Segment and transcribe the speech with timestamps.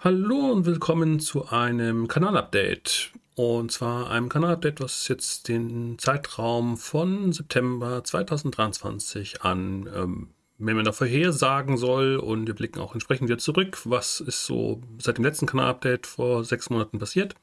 [0.00, 3.10] Hallo und willkommen zu einem Kanalupdate.
[3.34, 10.92] Und zwar einem Kanalupdate, was jetzt den Zeitraum von September 2023 an ähm, man da
[10.92, 12.14] vorhersagen soll.
[12.14, 13.80] Und wir blicken auch entsprechend wieder zurück.
[13.86, 17.34] Was ist so seit dem letzten Kanalupdate vor sechs Monaten passiert?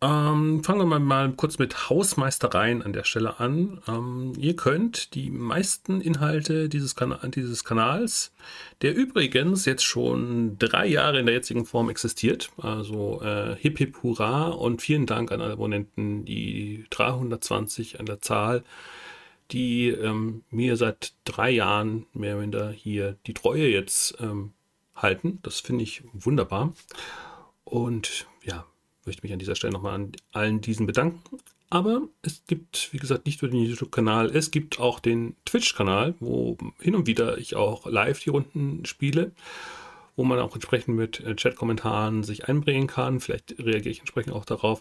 [0.00, 3.80] Ähm, fangen wir mal, mal, kurz mit Hausmeistereien an der Stelle an.
[3.88, 8.32] Ähm, ihr könnt die meisten Inhalte dieses, Kana dieses, Kanals,
[8.80, 14.00] der übrigens jetzt schon drei Jahre in der jetzigen Form existiert, also äh, hip hip
[14.04, 18.62] hurra und vielen Dank an alle Abonnenten, die 320 an der Zahl,
[19.50, 24.52] die ähm, mir seit drei Jahren mehr oder minder hier die Treue jetzt ähm,
[24.94, 25.40] halten.
[25.42, 26.72] Das finde ich wunderbar.
[27.64, 28.64] Und ja,
[29.08, 31.38] möchte mich an dieser Stelle nochmal an allen diesen bedanken.
[31.70, 36.56] Aber es gibt, wie gesagt, nicht nur den YouTube-Kanal, es gibt auch den Twitch-Kanal, wo
[36.80, 39.32] hin und wieder ich auch live die Runden spiele,
[40.16, 43.20] wo man auch entsprechend mit äh, Chat-Kommentaren sich einbringen kann.
[43.20, 44.80] Vielleicht reagiere ich entsprechend auch darauf.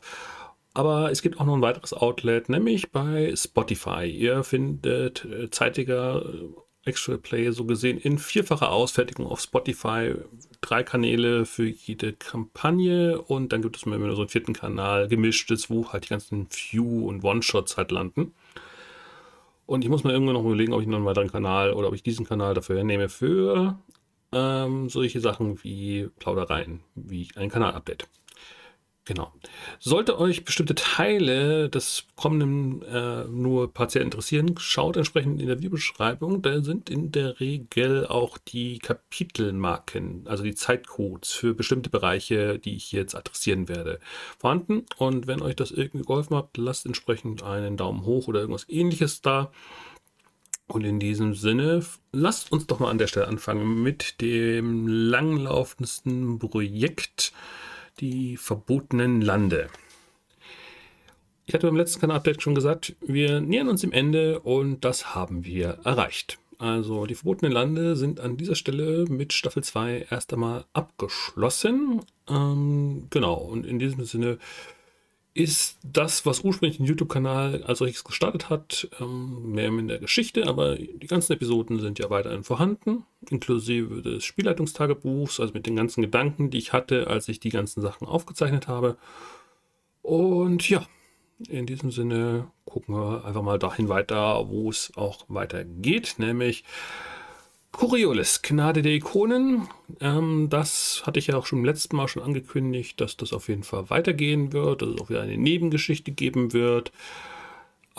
[0.74, 4.06] Aber es gibt auch noch ein weiteres Outlet, nämlich bei Spotify.
[4.06, 6.24] Ihr findet äh, zeitiger
[6.88, 10.16] Extra Play so gesehen in vierfacher Ausfertigung auf Spotify.
[10.62, 15.70] Drei Kanäle für jede Kampagne und dann gibt es immer so einen vierten Kanal, gemischtes,
[15.70, 18.34] wo halt die ganzen View- und One-Shots halt landen.
[19.66, 21.94] Und ich muss mir irgendwann noch überlegen, ob ich noch einen weiteren Kanal oder ob
[21.94, 23.78] ich diesen Kanal dafür nehme für
[24.32, 28.08] ähm, solche Sachen wie Plaudereien, wie ein Kanalupdate.
[29.08, 29.32] Genau.
[29.80, 36.42] Sollte euch bestimmte Teile des kommenden äh, nur partiell interessieren, schaut entsprechend in der Videobeschreibung.
[36.42, 42.76] Da sind in der Regel auch die Kapitelmarken, also die Zeitcodes für bestimmte Bereiche, die
[42.76, 44.02] ich jetzt adressieren werde,
[44.38, 44.86] vorhanden.
[44.98, 49.22] Und wenn euch das irgendwie geholfen hat, lasst entsprechend einen Daumen hoch oder irgendwas ähnliches
[49.22, 49.54] da.
[50.68, 56.40] Und in diesem Sinne, lasst uns doch mal an der Stelle anfangen mit dem langlaufendsten
[56.40, 57.32] Projekt
[58.00, 59.70] die verbotenen Lande.
[61.46, 65.46] Ich hatte beim letzten Kanal-Update schon gesagt, wir nähern uns dem Ende und das haben
[65.46, 66.40] wir erreicht.
[66.60, 72.02] Also die verbotenen Lande sind an dieser Stelle mit Staffel 2 erst einmal abgeschlossen.
[72.28, 74.40] Ähm, genau, und in diesem Sinne
[75.38, 80.48] ist das, was ursprünglich den YouTube-Kanal als solches gestartet hat, ähm, mehr in der Geschichte,
[80.48, 86.02] aber die ganzen Episoden sind ja weiterhin vorhanden, inklusive des Spielleitungstagebuchs, also mit den ganzen
[86.02, 88.98] Gedanken, die ich hatte, als ich die ganzen Sachen aufgezeichnet habe.
[90.02, 90.88] Und ja,
[91.48, 96.64] in diesem Sinne gucken wir einfach mal dahin weiter, wo es auch weitergeht, nämlich
[97.72, 99.68] Coriolis, Gnade der Ikonen.
[100.00, 103.50] Ähm, das hatte ich ja auch schon im letzten Mal schon angekündigt, dass das auf
[103.50, 106.92] jeden Fall weitergehen wird, dass es auch wieder eine Nebengeschichte geben wird.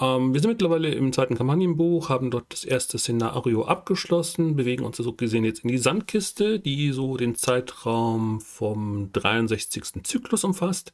[0.00, 4.96] Ähm, wir sind mittlerweile im zweiten Kampagnenbuch, haben dort das erste Szenario abgeschlossen, bewegen uns
[4.96, 10.04] so gesehen jetzt in die Sandkiste, die so den Zeitraum vom 63.
[10.04, 10.92] Zyklus umfasst.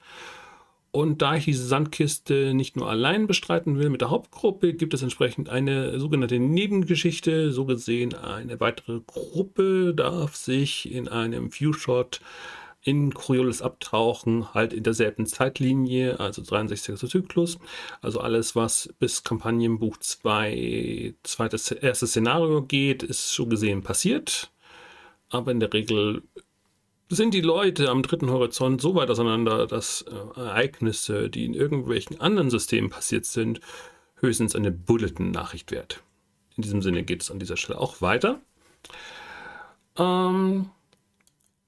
[0.95, 5.03] Und da ich diese Sandkiste nicht nur allein bestreiten will mit der Hauptgruppe, gibt es
[5.03, 7.51] entsprechend eine sogenannte Nebengeschichte.
[7.51, 12.21] So gesehen, eine weitere Gruppe darf sich in einem Viewshot
[12.81, 16.97] in Coriolis abtauchen, halt in derselben Zeitlinie, also 63.
[17.11, 17.59] Zyklus.
[18.01, 24.53] Also alles, was bis Kampagnenbuch 2, zweites, erstes Szenario geht, ist so gesehen passiert.
[25.29, 26.23] Aber in der Regel
[27.09, 32.21] sind die Leute am dritten Horizont so weit auseinander, dass äh, Ereignisse, die in irgendwelchen
[32.21, 33.61] anderen Systemen passiert sind,
[34.17, 36.03] höchstens eine Bulletin-Nachricht wert.
[36.57, 38.41] In diesem Sinne geht es an dieser Stelle auch weiter.
[39.99, 40.71] Ähm,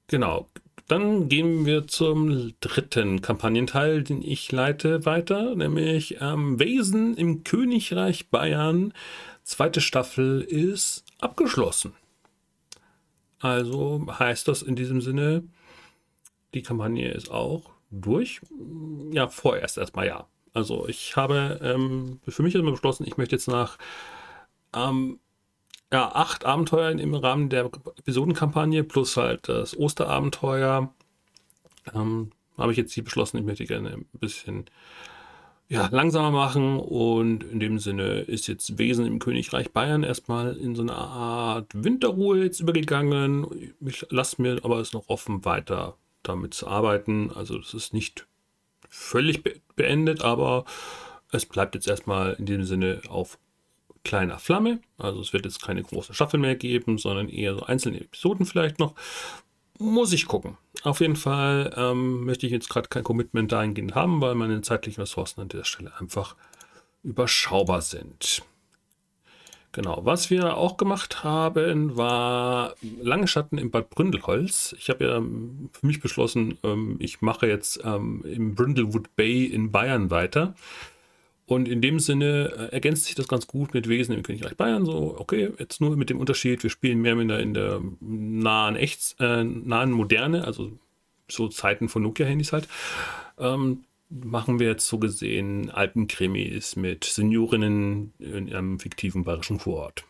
[0.07, 0.47] genau.
[0.87, 8.29] Dann gehen wir zum dritten Kampagnenteil, den ich leite, weiter, nämlich ähm, Wesen im Königreich
[8.29, 8.93] Bayern.
[9.43, 11.93] Zweite Staffel ist abgeschlossen.
[13.39, 15.43] Also heißt das in diesem Sinne,
[16.53, 18.41] die Kampagne ist auch durch.
[19.11, 20.27] Ja, vorerst erstmal ja.
[20.53, 23.77] Also ich habe ähm, für mich immer beschlossen, ich möchte jetzt nach
[24.73, 25.19] ähm,
[25.91, 30.93] ja, acht Abenteuern im Rahmen der Episodenkampagne plus halt das Osterabenteuer
[31.93, 34.65] ähm, habe ich jetzt hier beschlossen, ich möchte gerne ein bisschen
[35.69, 40.75] ja, langsamer machen und in dem Sinne ist jetzt Wesen im Königreich Bayern erstmal in
[40.75, 43.73] so eine Art Winterruhe jetzt übergegangen.
[43.85, 47.31] Ich lasse mir aber es noch offen, weiter damit zu arbeiten.
[47.35, 48.27] Also das ist nicht
[48.89, 50.65] völlig be beendet, aber
[51.31, 53.37] es bleibt jetzt erstmal in dem Sinne auf
[54.03, 54.79] kleiner Flamme.
[54.97, 58.79] Also es wird jetzt keine große Staffel mehr geben, sondern eher so einzelne Episoden vielleicht
[58.79, 58.95] noch.
[59.79, 60.57] Muss ich gucken.
[60.87, 65.01] Auf jeden Fall ähm, möchte ich jetzt gerade kein Commitment dahingehend haben, weil meine zeitlichen
[65.01, 66.37] Ressourcen an dieser Stelle einfach
[67.03, 68.41] überschaubar sind.
[69.73, 69.99] Genau.
[70.05, 74.73] Was wir auch gemacht haben, war lange Schatten im Bad Bründelholz.
[74.79, 79.73] Ich habe ja für mich beschlossen, ähm, ich mache jetzt ähm, im Brindlewood Bay in
[79.73, 80.55] Bayern weiter.
[81.47, 84.85] Und in dem Sinne äh, ergänzt sich das ganz gut mit Wesen im Königreich Bayern.
[84.85, 88.75] So, okay, jetzt nur mit dem Unterschied, wir spielen mehr in der, in der nahen,
[88.75, 90.71] Echt, äh, nahen Moderne, also
[91.29, 92.67] so Zeiten von Nokia-Handys halt.
[93.39, 100.03] Ähm, machen wir jetzt so gesehen Alpenkrimis mit Seniorinnen in einem fiktiven bayerischen Vorort.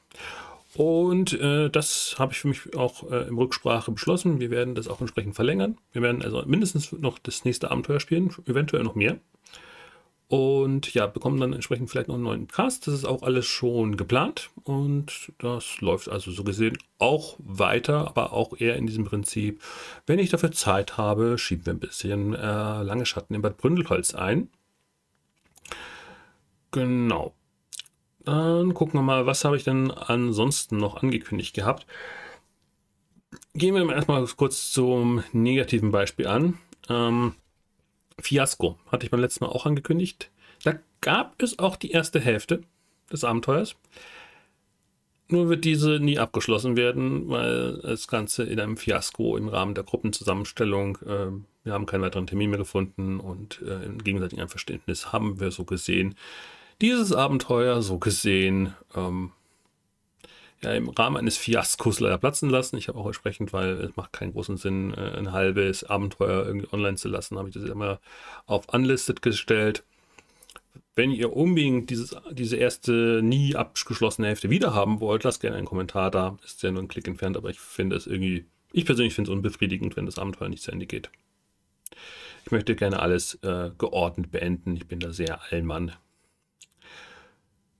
[0.74, 4.40] Und äh, das habe ich für mich auch äh, im Rücksprache beschlossen.
[4.40, 5.78] Wir werden das auch entsprechend verlängern.
[5.92, 9.20] Wir werden also mindestens noch das nächste Abenteuer spielen, eventuell noch mehr.
[10.30, 12.86] Und ja, bekommen dann entsprechend vielleicht noch einen neuen Cast.
[12.86, 14.50] Das ist auch alles schon geplant.
[14.64, 19.62] Und das läuft also so gesehen auch weiter, aber auch eher in diesem Prinzip.
[20.06, 24.16] Wenn ich dafür Zeit habe, schieben wir ein bisschen äh, lange Schatten in Bad Bründelholz
[24.16, 24.50] ein.
[26.72, 27.34] Genau.
[28.26, 31.88] Dann gucken wir mal, was habe ich denn ansonsten noch angekündigt gehabt.
[33.54, 36.58] Gehen wir erstmal kurz zum negativen Beispiel an.
[36.90, 37.36] Ähm,
[38.20, 40.32] Fiasko hatte ich beim letzten Mal auch angekündigt.
[40.64, 42.62] Da gab es auch die erste Hälfte
[43.12, 43.76] des Abenteuers.
[45.30, 49.84] Nur wird diese nie abgeschlossen werden, weil das Ganze in einem Fiasko im Rahmen der
[49.84, 51.32] Gruppenzusammenstellung, äh,
[51.66, 55.66] wir haben keinen weiteren Termin mehr gefunden und äh, im gegenseitigen Einverständnis haben wir so
[55.66, 56.16] gesehen
[56.82, 59.32] dieses Abenteuer so gesehen ähm,
[60.62, 62.78] ja, im Rahmen eines Fiaskos leider platzen lassen.
[62.78, 66.68] Ich habe auch entsprechend, weil es macht keinen großen Sinn, äh, ein halbes Abenteuer irgendwie
[66.72, 68.00] online zu lassen, habe ich das immer
[68.46, 69.84] auf Unlisted gestellt.
[70.96, 75.68] Wenn ihr unbedingt dieses, diese erste nie abgeschlossene Hälfte wieder haben wollt, lasst gerne einen
[75.68, 76.38] Kommentar da.
[76.44, 79.36] Ist ja nur ein Klick entfernt, aber ich finde es irgendwie, ich persönlich finde es
[79.36, 81.12] unbefriedigend, wenn das Abenteuer nicht zu Ende geht.
[82.46, 84.76] Ich möchte gerne alles äh, geordnet beenden.
[84.76, 85.92] Ich bin da sehr Allmann.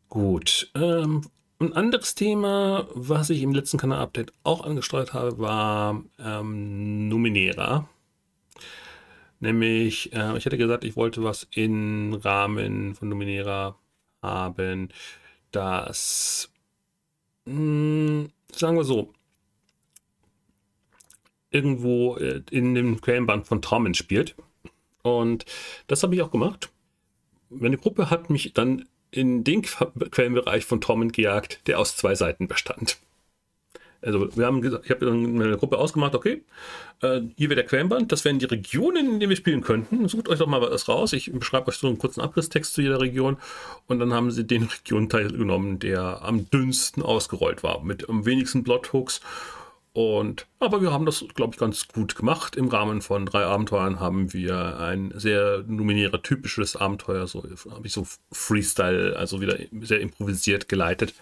[0.10, 0.70] Gut.
[0.76, 1.22] Ähm,
[1.60, 7.90] ein anderes Thema, was ich im letzten Kanal-Update auch angesteuert habe, war ähm, Numenera.
[9.40, 13.78] Nämlich, äh, ich hatte gesagt, ich wollte was im Rahmen von Numenera
[14.22, 14.90] haben,
[15.52, 16.52] das,
[17.46, 19.14] mh, hm, sagen wir so,
[21.50, 24.36] irgendwo äh, in dem Quellenband von Torment spielt.
[25.02, 25.46] Und
[25.88, 26.70] das habe ich auch gemacht.
[27.50, 32.48] Meine Gruppe hat mich dann in den Quellenbereich von Torment gejagt, der aus zwei Seiten
[32.48, 32.98] bestand.
[34.02, 36.44] Also wir haben gesagt, ich habe eine Gruppe ausgemacht, okay,
[37.02, 40.08] äh, hier wäre der Quellenband, das wären die Regionen, in denen wir spielen könnten.
[40.08, 41.14] Sucht euch doch mal was raus.
[41.14, 43.38] Ich beschreibe euch so einen kurzen Abrisstext zu jeder Region
[43.88, 48.64] und dann haben sie den Regionteil genommen, der am dünnsten ausgerollt war, mit am wenigsten
[48.64, 49.22] Plothooks
[49.98, 52.56] und, aber wir haben das, glaube ich, ganz gut gemacht.
[52.56, 57.94] Im Rahmen von drei Abenteuern haben wir ein sehr nominärer, typisches Abenteuer, so habe ich
[57.94, 61.16] so Freestyle, also wieder sehr improvisiert geleitet.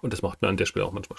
[0.00, 1.18] Und das macht mir an der Stelle auch manchmal,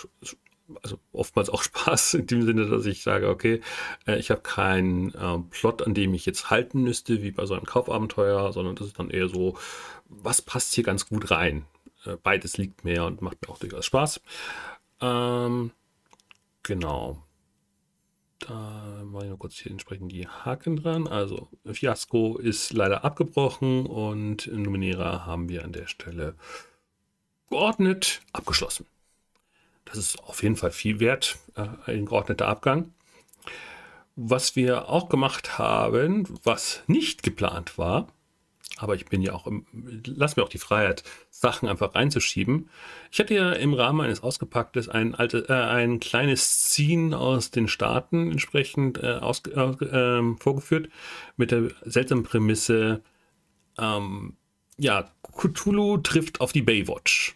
[0.81, 3.61] also oftmals auch Spaß, in dem Sinne, dass ich sage, okay,
[4.07, 7.53] äh, ich habe keinen äh, Plot, an dem ich jetzt halten müsste, wie bei so
[7.53, 9.59] einem Kaufabenteuer, sondern das ist dann eher so,
[10.09, 11.67] was passt hier ganz gut rein?
[12.03, 14.21] Äh, beides liegt mir und macht mir auch durchaus Spaß.
[15.01, 15.69] Ähm,
[16.65, 17.23] Genau.
[18.39, 21.07] Da mache ich noch kurz hier entsprechend die Haken dran.
[21.07, 26.35] Also Fiasco ist leider abgebrochen und Numenera haben wir an der Stelle
[27.49, 28.87] geordnet abgeschlossen.
[29.85, 32.91] Das ist auf jeden Fall viel wert, äh, ein geordneter Abgang.
[34.15, 38.07] Was wir auch gemacht haben, was nicht geplant war,
[38.77, 39.67] aber ich bin ja auch, im,
[40.05, 41.03] lass mir auch die Freiheit,
[41.37, 42.69] Sachen einfach reinzuschieben.
[43.11, 47.67] Ich hatte ja im Rahmen eines Ausgepacktes ein, alte, äh, ein kleines Scene aus den
[47.67, 50.89] Staaten entsprechend äh, aus, äh, vorgeführt
[51.35, 53.01] mit der seltsamen Prämisse,
[53.77, 54.37] ähm,
[54.77, 57.35] ja, Cthulhu trifft auf die Baywatch.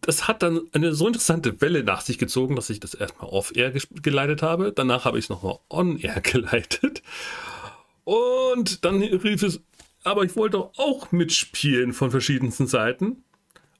[0.00, 3.72] Das hat dann eine so interessante Welle nach sich gezogen, dass ich das erstmal off-air
[4.02, 4.72] geleitet habe.
[4.72, 7.02] Danach habe ich es nochmal on-air geleitet.
[8.04, 9.60] Und dann rief es,
[10.04, 13.24] aber ich wollte auch mitspielen von verschiedensten Seiten.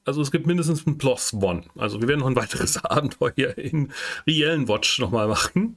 [0.04, 1.64] Also es gibt mindestens ein Plus One.
[1.76, 3.92] Also wir werden noch ein weiteres Abenteuer in
[4.26, 5.76] Reellen Watch nochmal machen.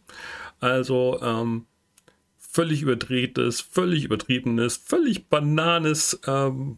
[0.59, 1.65] Also ähm,
[2.37, 6.77] völlig überdrehtes, völlig übertriebenes, völlig bananes ähm,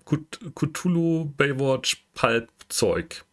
[0.56, 3.24] Cthulhu Baywatch Pulp Zeug.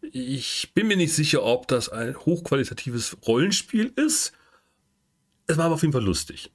[0.00, 4.32] Ich bin mir nicht sicher, ob das ein hochqualitatives Rollenspiel ist.
[5.46, 6.50] Es war aber auf jeden Fall lustig.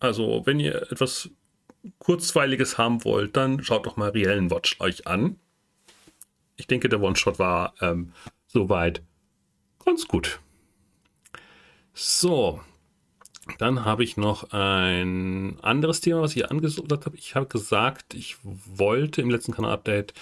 [0.00, 1.30] Also, wenn ihr etwas
[1.98, 5.38] Kurzweiliges haben wollt, dann schaut doch mal Reellen Watch euch an.
[6.56, 8.12] Ich denke, der One-Shot war ähm,
[8.46, 9.02] soweit
[9.84, 10.40] ganz gut.
[11.94, 12.60] So,
[13.58, 17.16] dann habe ich noch ein anderes Thema, was ich angesucht habe.
[17.16, 20.14] Ich habe gesagt, ich wollte im letzten Kanal-Update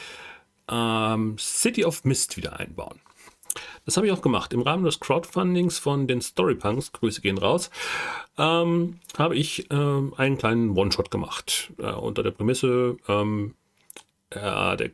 [0.71, 2.99] ähm, City of Mist wieder einbauen.
[3.85, 4.53] Das habe ich auch gemacht.
[4.53, 7.71] Im Rahmen des Crowdfundings von den Storypunks, Grüße gehen raus,
[8.39, 11.73] ähm, habe ich ähm, einen kleinen One-Shot gemacht.
[11.79, 13.55] Äh, unter der Prämisse, ähm,
[14.33, 14.91] ja, der,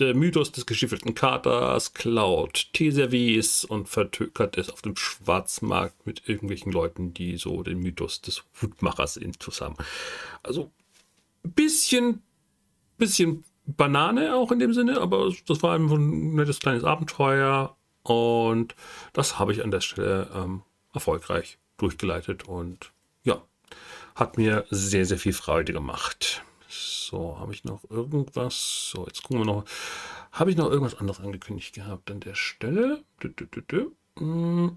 [0.00, 6.72] der, Mythos des geschiffelten Katers klaut Teeservice und vertökert es auf dem Schwarzmarkt mit irgendwelchen
[6.72, 9.76] Leuten, die so den Mythos des Hutmachers zusammen.
[10.42, 10.72] Also
[11.44, 12.22] ein bisschen,
[12.98, 18.74] bisschen Banane auch in dem Sinne, aber das war einfach ein nettes kleines Abenteuer und
[19.12, 22.92] das habe ich an der Stelle ähm, erfolgreich durchgeleitet und
[23.22, 23.42] ja,
[24.14, 26.42] hat mir sehr, sehr viel Freude gemacht.
[26.68, 28.90] So, habe ich noch irgendwas?
[28.92, 29.64] So, jetzt gucken wir noch.
[30.30, 33.02] Habe ich noch irgendwas anderes angekündigt gehabt an der Stelle?
[34.16, 34.76] Hm,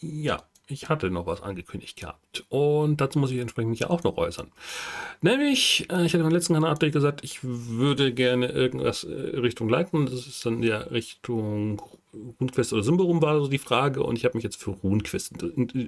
[0.00, 2.44] ja, ich hatte noch was angekündigt gehabt.
[2.48, 4.52] Und dazu muss ich entsprechend mich ja auch noch äußern.
[5.20, 10.06] Nämlich, äh, ich hatte beim letzten Update gesagt, ich würde gerne irgendwas äh, Richtung leiten.
[10.06, 11.82] Das ist dann ja Richtung
[12.40, 14.02] RuneQuest oder Symborum war so die Frage.
[14.02, 15.42] Und ich habe mich jetzt für RuneQuest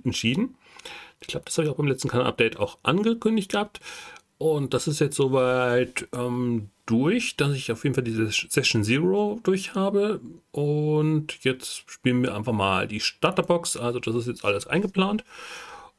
[0.05, 0.57] entschieden.
[1.21, 3.81] Ich glaube, das habe ich auch beim letzten Kanal-Update auch angekündigt gehabt.
[4.41, 9.39] Und das ist jetzt soweit ähm, durch, dass ich auf jeden Fall diese Session Zero
[9.43, 10.19] durch habe.
[10.51, 13.77] Und jetzt spielen wir einfach mal die Starterbox.
[13.77, 15.27] Also das ist jetzt alles eingeplant.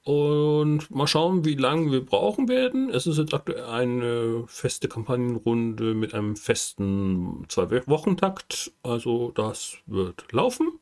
[0.03, 2.89] Und mal schauen, wie lange wir brauchen werden.
[2.89, 8.71] Es ist jetzt aktuell eine feste Kampagnenrunde mit einem festen Zwei-Wochen-Takt.
[8.81, 10.80] Also das wird laufen.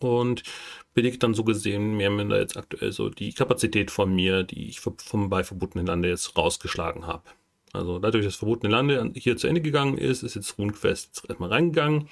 [0.00, 0.42] Und
[0.96, 4.68] belegt dann so gesehen mehr oder minder jetzt aktuell so die Kapazität von mir, die
[4.68, 7.24] ich vom bei Verbotenen Lande jetzt rausgeschlagen habe.
[7.72, 12.08] Also dadurch, dass Verbotene Lande hier zu Ende gegangen ist, ist jetzt RuneQuest erstmal reingegangen.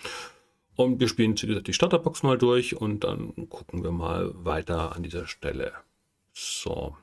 [0.76, 5.26] Und wir spielen die Starterbox mal durch und dann gucken wir mal weiter an dieser
[5.26, 5.73] Stelle.
[6.35, 6.97] So.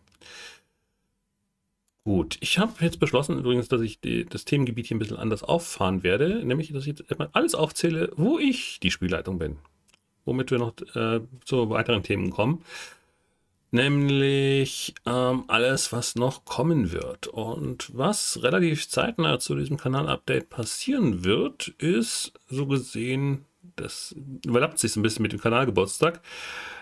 [2.04, 5.44] Gut, ich habe jetzt beschlossen übrigens, dass ich die, das Themengebiet hier ein bisschen anders
[5.44, 9.58] auffahren werde, nämlich dass ich jetzt erstmal alles aufzähle, wo ich die Spielleitung bin
[10.26, 12.64] womit wir noch äh, zu weiteren Themen kommen.
[13.74, 17.28] Nämlich ähm, alles, was noch kommen wird.
[17.28, 24.14] Und was relativ zeitnah zu diesem Kanal-Update passieren wird, ist so gesehen, das
[24.46, 26.22] überlappt sich so ein bisschen mit dem Kanalgeburtstag,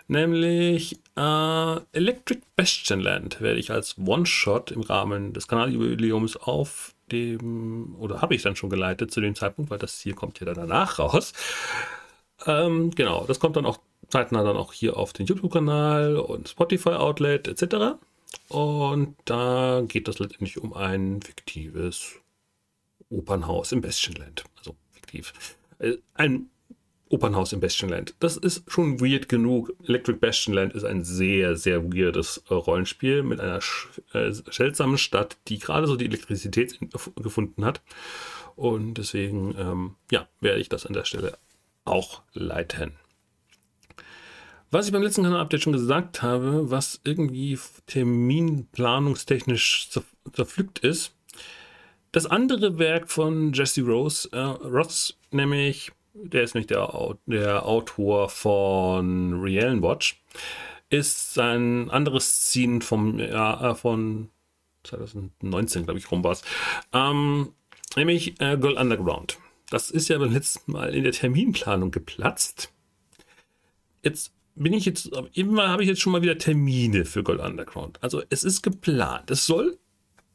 [0.07, 7.95] nämlich äh, Electric Bastion Land werde ich als One-Shot im Rahmen des Kanaljubiläums auf dem,
[7.99, 10.55] oder habe ich dann schon geleitet zu dem Zeitpunkt, weil das hier kommt ja dann
[10.55, 11.33] danach raus.
[12.45, 13.79] Ähm, genau, das kommt dann auch
[14.09, 17.99] zeitnah dann auch hier auf den YouTube-Kanal und Spotify-Outlet etc.
[18.47, 22.15] Und da geht es letztendlich um ein fiktives
[23.09, 24.43] Opernhaus im Bastionland.
[24.57, 25.33] Also fiktiv.
[25.79, 26.49] Äh, ein
[27.09, 28.13] Opernhaus im Bastionland.
[28.19, 29.73] Das ist schon weird genug.
[29.83, 33.59] Electric Bastionland ist ein sehr, sehr weirdes äh, Rollenspiel mit einer
[34.13, 36.79] äh, seltsamen Stadt, die gerade so die Elektrizität
[37.15, 37.81] gefunden hat.
[38.55, 41.37] Und deswegen, ähm, ja, werde ich das an der Stelle
[41.89, 42.93] auch leiten.
[44.71, 49.89] Was ich beim letzten Kanal-Update schon gesagt habe, was irgendwie terminplanungstechnisch
[50.31, 51.15] zerpflückt ist,
[52.11, 58.29] das andere Werk von Jesse Rose, äh, Ross, nämlich, der ist nämlich der, der Autor
[58.29, 60.21] von Real Watch,
[60.89, 64.29] ist ein anderes Ziehen vom, ja, äh, von
[64.83, 66.43] 2019, glaube ich, rum war es,
[66.93, 67.53] ähm,
[67.95, 69.37] nämlich äh, Girl Underground.
[69.69, 72.71] Das ist ja beim letzten Mal in der Terminplanung geplatzt.
[74.01, 78.01] Jetzt bin ich jetzt, immer habe ich jetzt schon mal wieder Termine für Gold Underground.
[78.01, 79.29] Also es ist geplant.
[79.31, 79.77] Es soll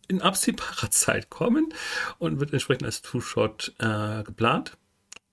[0.08, 1.72] in absehbarer Zeit kommen
[2.18, 4.76] und wird entsprechend als Two-Shot äh, geplant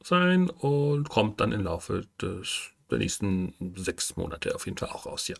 [0.03, 5.05] sein und kommt dann im Laufe des, der nächsten sechs Monate auf jeden Fall auch
[5.05, 5.35] raus, ja.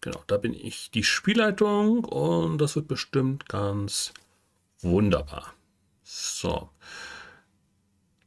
[0.00, 4.12] Genau, da bin ich die Spielleitung und das wird bestimmt ganz
[4.80, 5.54] wunderbar.
[6.02, 6.68] So.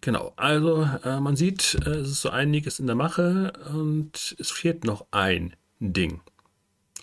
[0.05, 4.51] Genau, also äh, man sieht, äh, es ist so einiges in der Mache und es
[4.51, 6.21] fehlt noch ein Ding.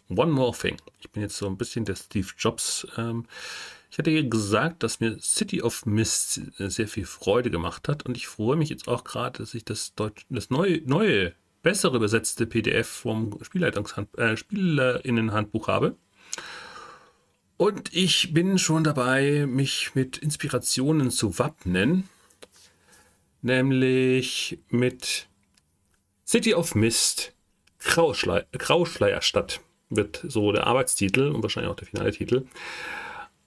[0.09, 0.77] One more thing.
[1.01, 2.87] Ich bin jetzt so ein bisschen der Steve Jobs.
[2.97, 3.27] Ähm,
[3.91, 8.17] ich hatte ja gesagt, dass mir City of Mist sehr viel Freude gemacht hat und
[8.17, 11.33] ich freue mich jetzt auch gerade, dass ich das, Deutsch, das neue, neue,
[11.65, 13.37] bessere übersetzte PDF vom
[14.17, 15.97] äh, Spielerinnenhandbuch habe.
[17.57, 22.09] Und ich bin schon dabei, mich mit Inspirationen zu wappnen
[23.43, 25.27] nämlich mit
[26.27, 27.33] City of Mist,
[27.79, 32.47] Grauschle Grauschleierstadt wird so der Arbeitstitel und wahrscheinlich auch der finale Titel.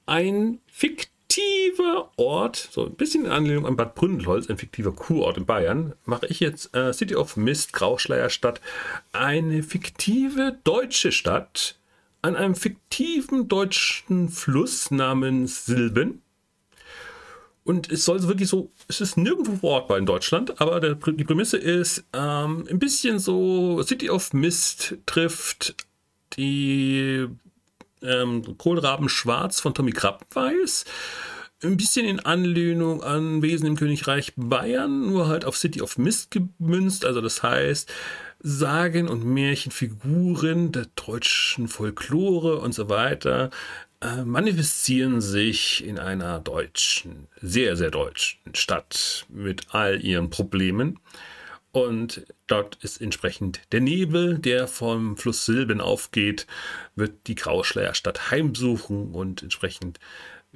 [0.06, 5.46] Ein fiktiver Ort, so ein bisschen in Anlehnung an Bad Bründelholz, ein fiktiver Kurort in
[5.46, 8.62] Bayern, mache ich jetzt äh, City of Mist, Grauschleierstadt,
[9.12, 11.80] eine fiktive deutsche Stadt
[12.22, 16.22] an einem fiktiven deutschen Fluss namens Silben
[17.66, 21.58] Und es soll wirklich so, es ist nirgendwo verortbar in Deutschland, aber der, die Prämisse
[21.58, 25.76] ist ähm, ein bisschen so City of Mist trifft
[26.38, 27.26] die
[28.04, 30.86] ähm, Kohlraben Schwarz von Tommy Krabbenweiß.
[31.64, 36.30] Ein bisschen in Anlehnung an Wesen im Königreich Bayern, nur halt auf City of Mist
[36.30, 37.04] gemünzt.
[37.04, 37.92] Also das heißt,
[38.42, 43.50] Sagen und Märchenfiguren der deutschen Folklore und so weiter
[44.26, 51.00] manifestieren sich in einer deutschen, sehr, sehr deutschen Stadt mit all ihren Problemen.
[51.72, 56.48] Und dort ist entsprechend der Nebel, der vom Fluss Silben aufgeht,
[56.96, 60.00] wird die Grauschleierstadt heimsuchen und entsprechend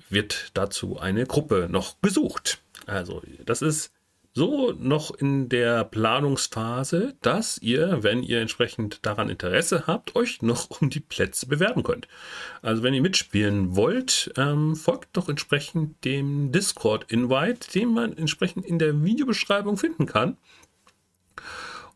[0.09, 2.61] wird dazu eine Gruppe noch gesucht.
[2.85, 3.91] Also das ist
[4.33, 10.69] so noch in der Planungsphase, dass ihr, wenn ihr entsprechend daran Interesse habt, euch noch
[10.81, 12.07] um die Plätze bewerben könnt.
[12.61, 18.79] Also wenn ihr mitspielen wollt, ähm, folgt doch entsprechend dem Discord-Invite, den man entsprechend in
[18.79, 20.37] der Videobeschreibung finden kann.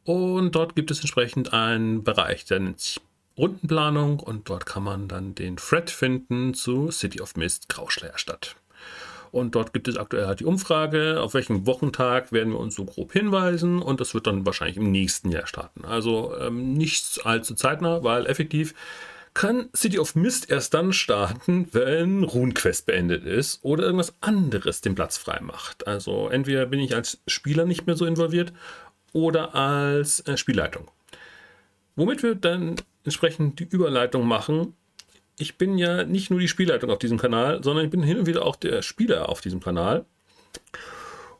[0.03, 2.99] Und dort gibt es entsprechend einen Bereich, der nennt sich
[3.37, 8.55] Rundenplanung und dort kann man dann den Thread finden zu City of Mist Grauschleierstadt.
[9.33, 12.85] Und dort gibt es aktuell halt die Umfrage, auf welchem Wochentag werden wir uns so
[12.85, 13.81] grob hinweisen.
[13.81, 15.85] Und das wird dann wahrscheinlich im nächsten Jahr starten.
[15.85, 18.75] Also ähm, nichts allzu zeitnah, weil effektiv
[19.33, 24.93] kann City of Mist erst dann starten, wenn RuneQuest beendet ist oder irgendwas anderes den
[24.93, 25.87] Platz frei macht.
[25.87, 28.53] Also entweder bin ich als Spieler nicht mehr so involviert
[29.13, 30.91] oder als äh, Spielleitung.
[31.95, 34.75] Womit wir dann entsprechend die Überleitung machen
[35.37, 38.25] ich bin ja nicht nur die Spielleitung auf diesem Kanal, sondern ich bin hin und
[38.25, 40.05] wieder auch der Spieler auf diesem Kanal.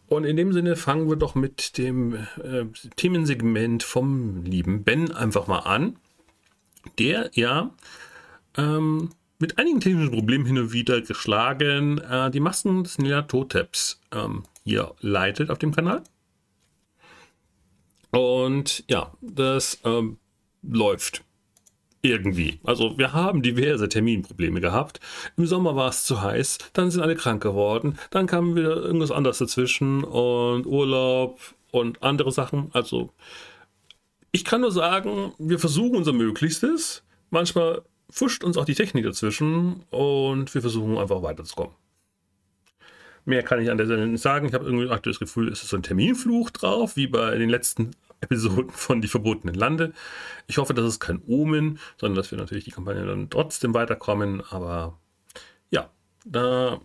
[0.08, 5.48] Und in dem Sinne fangen wir doch mit dem äh, Themensegment vom lieben Ben einfach
[5.48, 5.98] mal an,
[7.00, 7.72] der ja
[8.58, 9.10] ähm,
[9.40, 14.44] mit einigen technischen Problemen hin und wieder geschlagen äh, die Masken des Nila Toteps ähm,
[14.64, 16.04] hier leitet auf dem Kanal.
[18.12, 20.18] Und ja, das ähm,
[20.62, 21.24] läuft
[22.04, 22.60] irgendwie.
[22.64, 25.00] Also wir haben diverse Terminprobleme gehabt.
[25.38, 29.10] Im Sommer war es zu heiß, dann sind alle krank geworden, dann kam wieder irgendwas
[29.10, 31.39] anderes dazwischen und Urlaub
[31.72, 32.70] und andere Sachen.
[32.74, 33.12] Also
[34.32, 37.04] ich kann nur sagen, wir versuchen unser Möglichstes.
[37.30, 41.74] Manchmal fuscht uns auch die Technik dazwischen und wir versuchen einfach weiterzukommen.
[43.26, 44.48] Mehr kann ich an der Stelle nicht sagen.
[44.48, 47.92] Ich habe irgendwie das Gefühl, es ist so ein Terminfluch drauf, wie bei den letzten
[48.24, 49.94] Episoden von Die verbotenen Lande.
[50.48, 54.42] Ich hoffe, das ist kein Omen, sondern dass wir natürlich die Kampagne dann trotzdem weiterkommen.
[54.50, 54.98] Aber
[55.70, 55.90] ja,
[56.26, 56.80] da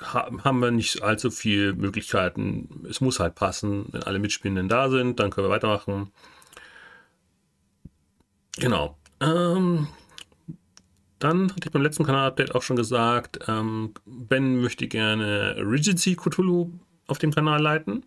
[0.00, 2.86] haben wir nicht allzu viele Möglichkeiten.
[2.88, 6.12] Es muss halt passen, wenn alle Mitspielenden da sind, dann können wir weitermachen.
[8.58, 8.96] Genau.
[9.20, 9.88] Ähm,
[11.18, 16.70] dann hatte ich beim letzten Kanal-Update auch schon gesagt, ähm, Ben möchte gerne Regency Cthulhu
[17.08, 18.04] auf dem Kanal leiten.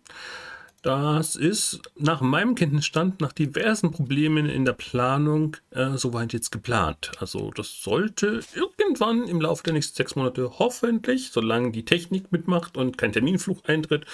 [0.82, 7.12] Das ist nach meinem Kenntnisstand, nach diversen Problemen in der Planung, äh, soweit jetzt geplant.
[7.20, 12.76] Also das sollte irgendwann im Laufe der nächsten sechs Monate hoffentlich, solange die Technik mitmacht
[12.76, 14.06] und kein Terminfluch eintritt,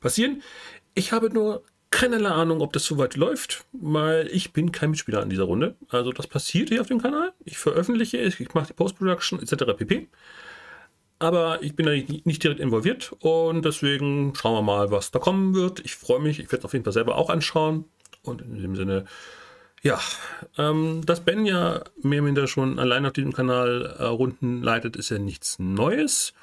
[0.00, 0.42] passieren.
[0.96, 5.30] Ich habe nur keinerlei Ahnung, ob das soweit läuft, weil ich bin kein Mitspieler an
[5.30, 5.76] dieser Runde.
[5.90, 7.34] Also das passiert hier auf dem Kanal.
[7.44, 9.76] Ich veröffentliche, ich mache die Post-Production etc.
[9.76, 10.08] pp.
[11.18, 15.54] Aber ich bin da nicht direkt involviert und deswegen schauen wir mal, was da kommen
[15.54, 15.80] wird.
[15.80, 17.84] Ich freue mich, ich werde es auf jeden Fall selber auch anschauen.
[18.22, 19.06] Und in dem Sinne,
[19.82, 19.98] ja,
[20.58, 24.96] ähm, dass Ben ja mehr oder minder schon allein auf diesem Kanal äh, Runden leitet,
[24.96, 26.34] ist ja nichts Neues.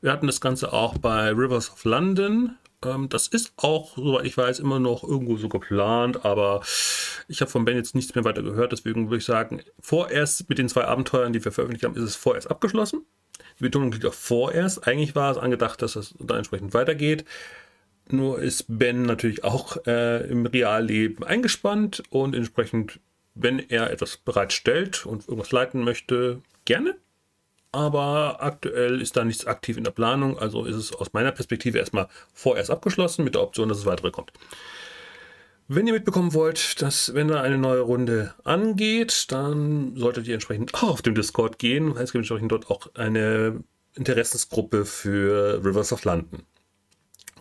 [0.00, 2.56] Wir hatten das Ganze auch bei Rivers of London.
[2.84, 6.62] Ähm, das ist auch, soweit ich weiß, immer noch irgendwo so geplant, aber
[7.28, 8.72] ich habe von Ben jetzt nichts mehr weiter gehört.
[8.72, 12.16] Deswegen würde ich sagen, vorerst mit den zwei Abenteuern, die wir veröffentlicht haben, ist es
[12.16, 13.04] vorerst abgeschlossen.
[13.58, 14.86] Die Betonung liegt auch vorerst.
[14.86, 17.24] Eigentlich war es angedacht, dass es da entsprechend weitergeht.
[18.08, 23.00] Nur ist Ben natürlich auch äh, im Realleben eingespannt und entsprechend,
[23.34, 26.96] wenn er etwas bereitstellt und irgendwas leiten möchte, gerne.
[27.70, 31.78] Aber aktuell ist da nichts aktiv in der Planung, also ist es aus meiner Perspektive
[31.78, 34.32] erstmal vorerst abgeschlossen mit der Option, dass es weitere kommt.
[35.74, 40.74] Wenn ihr mitbekommen wollt, dass wenn da eine neue Runde angeht, dann solltet ihr entsprechend
[40.74, 41.96] auch auf dem Discord gehen.
[41.96, 46.42] Es gibt entsprechend dort auch eine Interessensgruppe für Rivers of London.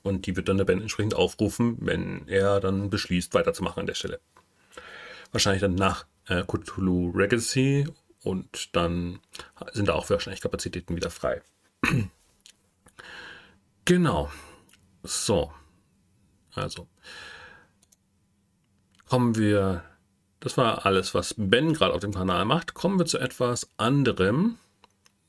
[0.01, 3.95] Und die wird dann der Ben entsprechend aufrufen, wenn er dann beschließt, weiterzumachen an der
[3.95, 4.21] Stelle.
[5.33, 7.85] Wahrscheinlich dann nach äh, Cthulhu Legacy
[8.23, 9.19] und dann
[9.73, 11.41] sind da auch wahrscheinlich Kapazitäten wieder frei.
[13.83, 14.31] genau.
[15.03, 15.51] So.
[16.55, 16.87] Also
[19.11, 19.83] kommen wir,
[20.39, 24.57] das war alles, was Ben gerade auf dem Kanal macht, kommen wir zu etwas anderem,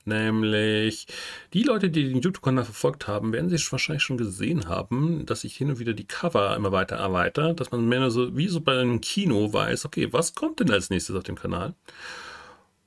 [0.04, 1.06] Nämlich
[1.52, 5.56] die Leute, die den YouTube-Kanal verfolgt haben, werden sich wahrscheinlich schon gesehen haben, dass ich
[5.56, 8.78] hin und wieder die Cover immer weiter erweitere, dass man mehr so wie so bei
[8.78, 11.74] einem Kino weiß, okay, was kommt denn als nächstes auf dem Kanal?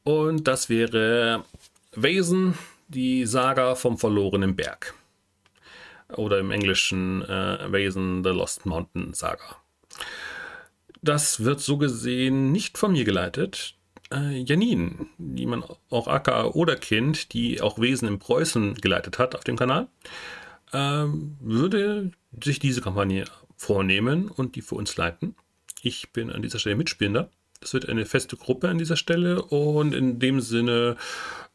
[0.03, 1.45] Und das wäre
[1.93, 2.57] Wesen,
[2.89, 4.93] die Saga vom verlorenen Berg.
[6.09, 9.57] Oder im Englischen äh, Wesen, The Lost Mountain Saga.
[11.05, 13.75] Das wird so gesehen nicht von mir geleitet
[14.11, 19.35] äh, Janine, die man auch aka oder kennt, die auch Wesen in Preußen geleitet hat
[19.35, 19.87] auf dem Kanal,
[20.71, 21.05] äh,
[21.39, 22.11] würde
[22.43, 25.35] sich diese Kampagne vornehmen und die für uns leiten.
[25.81, 27.29] Ich bin an dieser Stelle Mitspielender.
[27.61, 30.97] Das wird eine feste Gruppe an dieser Stelle und in dem Sinne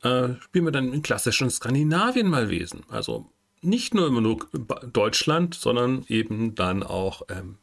[0.02, 2.84] äh, spielen wir dann in klassischen Skandinavien mal Wesen.
[2.88, 4.48] Also nicht nur immer nur
[4.92, 7.58] Deutschland, sondern eben dann auch ähm,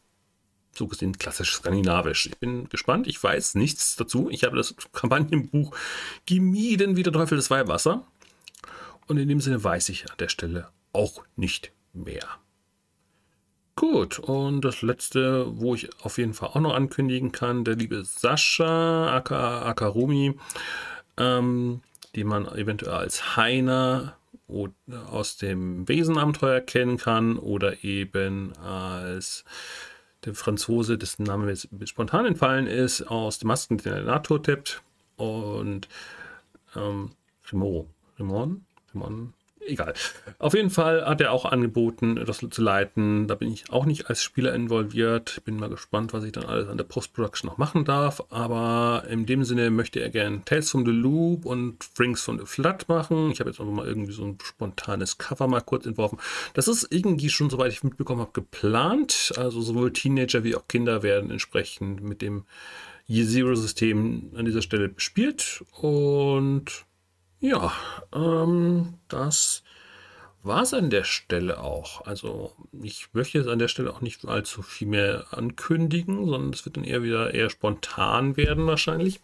[0.78, 2.28] so gesehen klassisch skandinavisch.
[2.28, 4.30] Ich bin gespannt, ich weiß nichts dazu.
[4.30, 5.76] Ich habe das Kampagnenbuch
[6.26, 8.06] gemieden wie der Teufel das Weihwasser.
[9.08, 12.28] Und in dem Sinne weiß ich an der Stelle auch nicht mehr.
[13.76, 18.04] Gut, und das letzte, wo ich auf jeden Fall auch noch ankündigen kann, der liebe
[18.04, 20.34] Sascha aka Akarumi,
[21.18, 21.82] ähm,
[22.16, 24.18] den man eventuell als Heiner
[25.12, 29.44] aus dem Wesenabenteuer kennen kann oder eben als
[30.28, 34.82] der Franzose, dessen Name mir jetzt spontan entfallen ist, aus dem Masken der Naturtip
[35.16, 35.88] und
[36.76, 37.12] ähm,
[37.52, 37.88] Rimon.
[38.20, 38.66] Rimon?
[38.94, 39.34] Rimon?
[39.68, 39.94] Egal.
[40.40, 43.28] Auf jeden Fall hat er auch angeboten, das zu leiten.
[43.28, 45.42] Da bin ich auch nicht als Spieler involviert.
[45.46, 48.24] Bin mal gespannt, was ich dann alles an der Post-Production noch machen darf.
[48.30, 52.46] Aber in dem Sinne möchte er gerne Tales from the Loop und Frings from the
[52.46, 53.32] Flood machen.
[53.32, 56.20] Ich habe jetzt einfach mal irgendwie so ein spontanes Cover mal kurz entworfen.
[56.54, 59.34] Das ist irgendwie schon, soweit ich mitbekommen habe, geplant.
[59.38, 62.46] Also sowohl Teenager wie auch Kinder werden entsprechend mit dem
[63.08, 65.64] Year-Zero-System an dieser Stelle bespielt.
[65.72, 66.86] Und
[67.40, 67.74] ja,
[68.14, 69.64] ähm, das
[70.44, 72.06] war es an der Stelle auch.
[72.06, 76.66] Also ich möchte jetzt an der Stelle auch nicht allzu viel mehr ankündigen, sondern es
[76.66, 79.20] wird dann eher wieder eher spontan werden wahrscheinlich.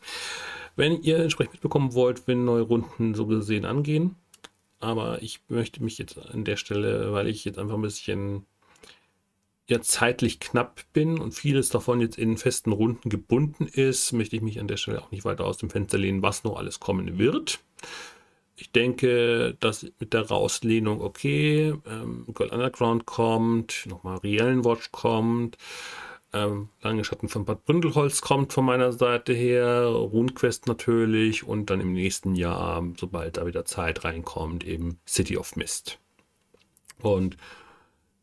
[0.76, 4.15] Wenn ihr entsprechend mitbekommen wollt, wenn neue Runden so gesehen angehen.
[4.80, 8.45] Aber ich möchte mich jetzt an der Stelle, weil ich jetzt einfach ein bisschen
[9.69, 14.41] ja zeitlich knapp bin und vieles davon jetzt in festen Runden gebunden ist, möchte ich
[14.41, 17.17] mich an der Stelle auch nicht weiter aus dem Fenster lehnen, was noch alles kommen
[17.17, 17.60] wird.
[18.56, 25.58] Ich denke, dass mit der Rauslehnung, okay, ähm, Gold Underground kommt, nochmal Reellen Watch kommt,
[26.34, 31.80] ähm, Lange Schatten von Bad Bründelholz kommt von meiner Seite her, RuneQuest natürlich und dann
[31.80, 36.00] im nächsten Jahr, sobald da wieder Zeit reinkommt, eben City of Mist.
[37.02, 37.38] Und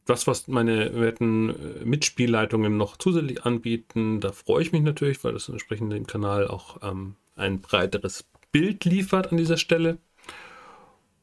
[0.07, 5.33] das, was meine werten äh, Mitspielleitungen noch zusätzlich anbieten, da freue ich mich natürlich, weil
[5.33, 9.99] das entsprechend dem Kanal auch ähm, ein breiteres Bild liefert an dieser Stelle.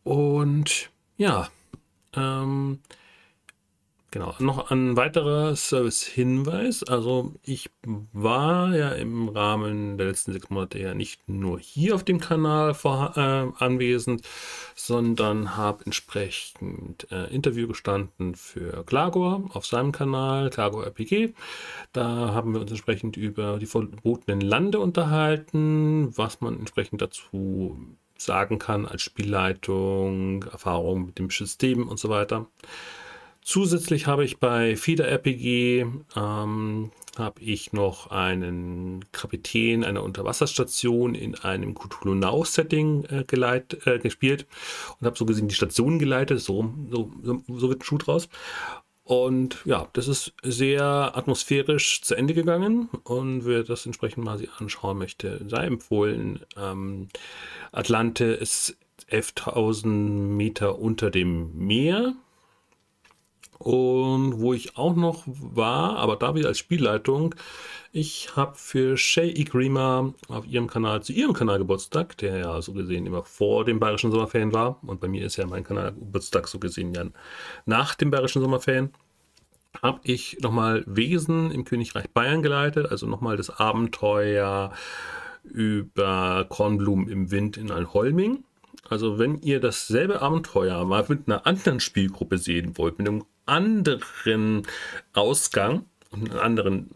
[0.03, 1.49] Und ja,
[2.13, 2.79] ähm,
[4.09, 6.83] Genau, noch ein weiterer Service-Hinweis.
[6.83, 12.05] Also ich war ja im Rahmen der letzten sechs Monate ja nicht nur hier auf
[12.05, 14.21] dem Kanal vor, äh, anwesend,
[14.75, 21.33] sondern habe entsprechend äh, Interview gestanden für Klagor auf seinem Kanal, Klagor RPG.
[21.91, 27.77] Da haben wir uns entsprechend über die verbotenen Lande unterhalten, was man entsprechend dazu
[28.17, 32.47] sagen kann als Spielleitung, Erfahrung mit dem System und so weiter.
[33.47, 35.86] Zusätzlich habe ich bei Fieder RPG
[36.17, 43.88] ähm, habe ich noch einen Kapitän einer Unterwasserstation in einem Cthulhu Now Setting äh, geleit,
[43.88, 44.47] äh, gespielt
[44.99, 46.41] und habe so gesehen die Station geleitet.
[46.41, 48.27] So, so, so wird ein Schuh draus.
[49.05, 50.83] Und ja, das ist sehr
[51.15, 56.41] atmosphärisch zu Ende gegangen und wer das entsprechend mal sich anschauen möchte, sei empfohlen.
[56.57, 57.07] Ähm,
[57.71, 58.75] Atlante ist
[59.10, 62.13] 11.000 Meter unter dem Meer
[63.59, 67.35] und wo ich auch noch war, aber da wieder als Spielleitung,
[67.91, 72.73] ich habe für Shay Igrima auf ihrem Kanal, zu ihrem Kanal Geburtstag, der ja so
[72.73, 76.47] gesehen immer vor dem Bayerischen Sommerferien war, und bei mir ist ja mein Kanal Geburtstag
[76.47, 77.05] so gesehen ja
[77.65, 78.91] nach dem Bayerischen Sommerferien,
[79.81, 84.71] habe ich nochmal Wesen im Königreich Bayern geleitet, also nochmal das Abenteuer
[85.43, 88.43] über Kornblumen im Wind in Alholming.
[88.89, 94.67] Also wenn ihr dasselbe Abenteuer mal mit einer anderen Spielgruppe sehen wollt, mit einem anderen
[95.13, 96.91] Ausgang und einer anderen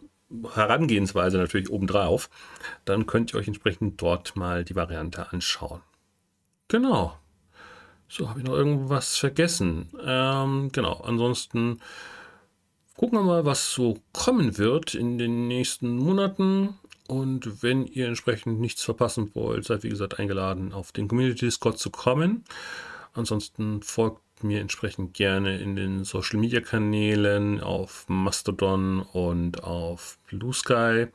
[0.53, 2.29] Herangehensweise natürlich obendrauf,
[2.85, 5.81] dann könnt ihr euch entsprechend dort mal die Variante anschauen.
[6.67, 7.17] Genau.
[8.07, 9.89] So, habe ich noch irgendwas vergessen?
[10.03, 11.79] Ähm, genau, ansonsten
[12.95, 16.77] gucken wir mal, was so kommen wird in den nächsten Monaten.
[17.07, 21.77] Und wenn ihr entsprechend nichts verpassen wollt, seid wie gesagt eingeladen, auf den Community Discord
[21.77, 22.45] zu kommen.
[23.13, 30.53] Ansonsten folgt mir entsprechend gerne in den Social Media Kanälen auf Mastodon und auf Blue
[30.53, 31.07] Sky.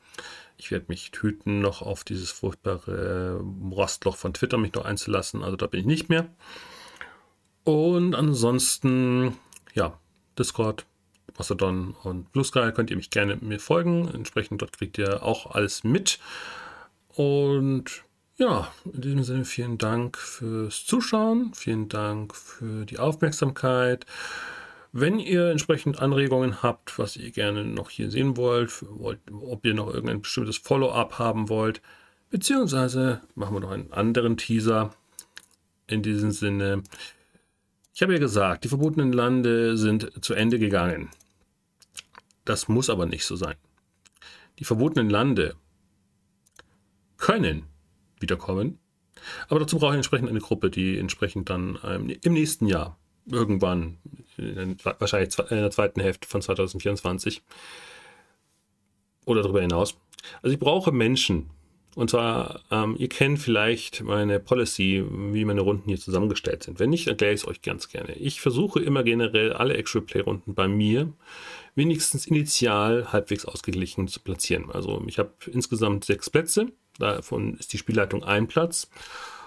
[0.58, 5.42] Ich werde mich hüten, noch auf dieses furchtbare Rostloch von Twitter mich noch einzulassen.
[5.42, 6.28] Also da bin ich nicht mehr.
[7.64, 9.36] Und ansonsten,
[9.74, 9.98] ja,
[10.38, 10.86] Discord,
[11.36, 14.08] Mastodon und Blue Sky könnt ihr mich gerne mir folgen.
[14.08, 16.18] Entsprechend dort kriegt ihr auch alles mit.
[17.08, 18.05] Und
[18.36, 24.04] ja, in diesem Sinne vielen Dank fürs Zuschauen, vielen Dank für die Aufmerksamkeit.
[24.92, 29.74] Wenn ihr entsprechend Anregungen habt, was ihr gerne noch hier sehen wollt, wollt ob ihr
[29.74, 31.82] noch irgendein bestimmtes Follow-up haben wollt,
[32.30, 34.94] beziehungsweise machen wir noch einen anderen Teaser.
[35.86, 36.82] In diesem Sinne,
[37.94, 41.10] ich habe ja gesagt, die verbotenen Lande sind zu Ende gegangen.
[42.44, 43.56] Das muss aber nicht so sein.
[44.58, 45.56] Die verbotenen Lande
[47.16, 47.66] können
[48.20, 48.78] wiederkommen,
[49.48, 52.98] aber dazu brauche ich entsprechend eine Gruppe, die entsprechend dann ähm, im nächsten Jahr,
[53.30, 53.98] irgendwann,
[54.98, 57.42] wahrscheinlich in der zweiten Hälfte von 2024
[59.24, 59.98] oder darüber hinaus.
[60.42, 61.50] Also ich brauche Menschen,
[61.96, 66.78] und zwar, ähm, ihr kennt vielleicht meine Policy, wie meine Runden hier zusammengestellt sind.
[66.78, 68.14] Wenn nicht, erkläre ich es euch ganz gerne.
[68.14, 71.12] Ich versuche immer generell alle Actual Play Runden bei mir
[71.74, 74.70] wenigstens initial halbwegs ausgeglichen zu platzieren.
[74.70, 78.90] Also ich habe insgesamt sechs Plätze, davon ist die Spielleitung ein Platz.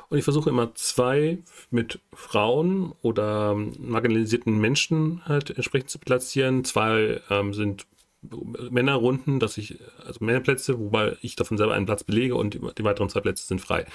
[0.09, 1.37] Und ich versuche immer zwei
[1.69, 6.63] mit Frauen oder marginalisierten Menschen halt entsprechend zu platzieren.
[6.63, 7.85] Zwei ähm, sind
[8.21, 12.83] Männerrunden, dass ich, also Männerplätze, wobei ich davon selber einen Platz belege und die, die
[12.83, 13.85] weiteren zwei Plätze sind frei.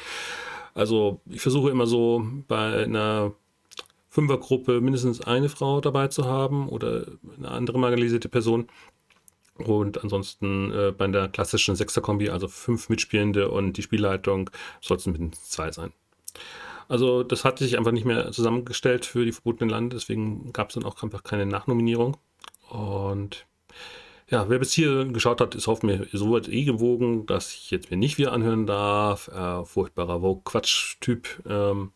[0.73, 3.33] Also ich versuche immer so bei einer
[4.09, 8.69] Fünfergruppe mindestens eine Frau dabei zu haben oder eine andere marginalisierte Person.
[9.59, 15.07] Und ansonsten äh, bei der klassischen Sechser-Kombi, also fünf Mitspielende und die Spielleitung, soll es
[15.07, 15.93] mindestens zwei sein.
[16.89, 20.75] Also das hatte sich einfach nicht mehr zusammengestellt für die verbotenen Lande, deswegen gab es
[20.75, 22.17] dann auch einfach keine Nachnominierung.
[22.69, 23.47] Und
[24.29, 27.91] ja, wer bis hier geschaut hat, ist hoffentlich so weit eh gewogen, dass ich jetzt
[27.91, 29.29] mir nicht wieder anhören darf.
[29.29, 31.43] Äh, furchtbarer Vogue-Quatsch-Typ.
[31.47, 31.93] Ähm,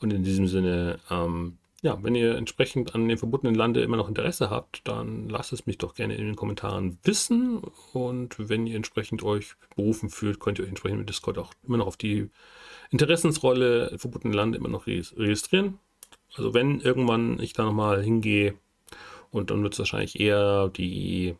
[0.00, 4.08] und in diesem Sinne, ähm, ja, wenn ihr entsprechend an den verbotenen Lande immer noch
[4.08, 7.60] Interesse habt, dann lasst es mich doch gerne in den Kommentaren wissen.
[7.92, 11.76] Und wenn ihr entsprechend euch berufen fühlt, könnt ihr euch entsprechend mit Discord auch immer
[11.76, 12.30] noch auf die
[12.90, 15.78] Interessensrolle verbotene Lande immer noch registrieren.
[16.34, 18.54] Also wenn irgendwann ich da nochmal hingehe,
[19.30, 21.36] und dann wird es wahrscheinlich eher die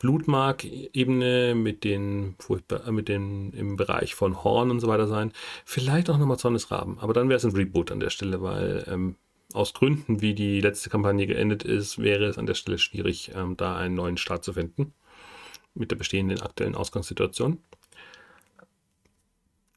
[0.00, 2.34] Blutmark-Ebene mit den,
[2.68, 5.32] äh, mit den im Bereich von Horn und so weiter sein.
[5.64, 9.14] Vielleicht auch nochmal Zornesraben, aber dann wäre es ein Reboot an der Stelle, weil ähm,
[9.54, 13.56] aus Gründen, wie die letzte Kampagne geendet ist, wäre es an der Stelle schwierig, ähm,
[13.56, 14.92] da einen neuen Start zu finden
[15.74, 17.58] mit der bestehenden aktuellen Ausgangssituation.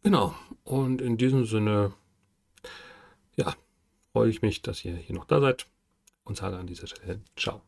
[0.03, 1.93] Genau, und in diesem Sinne,
[3.35, 3.55] ja,
[4.11, 5.67] freue ich mich, dass ihr hier noch da seid
[6.25, 7.61] und sage an dieser Stelle Ciao.